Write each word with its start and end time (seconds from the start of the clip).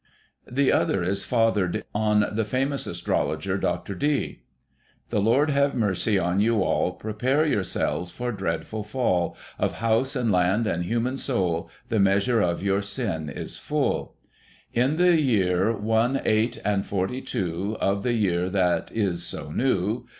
[1842 0.45 0.65
The 0.65 0.81
other 0.81 1.03
is 1.11 1.23
fathered 1.23 1.83
on 1.93 2.25
the 2.35 2.43
famous 2.43 2.87
astrologer, 2.87 3.55
Dr. 3.59 3.93
Dee: 3.93 4.41
"The 5.09 5.21
Lord 5.21 5.51
have 5.51 5.75
mercy 5.75 6.17
on 6.17 6.39
you 6.39 6.63
all, 6.63 6.93
Prepare 6.93 7.45
yourselves 7.45 8.11
for 8.11 8.31
dreadful 8.31 8.83
fall 8.83 9.37
Of 9.59 9.73
house 9.73 10.15
and 10.15 10.31
land 10.31 10.65
and 10.65 10.85
human 10.85 11.17
soul— 11.17 11.69
The 11.89 11.99
measure 11.99 12.41
of 12.41 12.63
your 12.63 12.81
sin 12.81 13.29
is 13.29 13.59
full. 13.59 14.15
In 14.73 14.97
the 14.97 15.21
year 15.21 15.71
One, 15.77 16.19
Eight, 16.25 16.59
and 16.65 16.83
Forty 16.83 17.21
two, 17.21 17.77
Of 17.79 18.01
the 18.01 18.13
year 18.13 18.49
that 18.49 18.91
is 18.91 19.21
so 19.21 19.51
new. 19.51 20.07